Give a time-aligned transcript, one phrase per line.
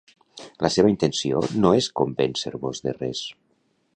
[0.65, 3.25] La seva intenció no és convèncer-vos de res.